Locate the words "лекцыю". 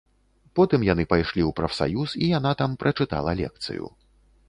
3.45-3.85